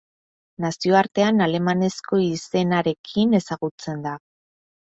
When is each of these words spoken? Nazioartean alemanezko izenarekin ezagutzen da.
Nazioartean 0.63 1.43
alemanezko 1.47 2.21
izenarekin 2.31 3.37
ezagutzen 3.41 4.03
da. 4.09 4.19